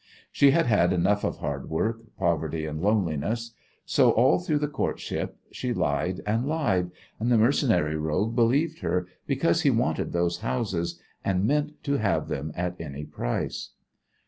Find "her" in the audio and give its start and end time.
8.79-9.05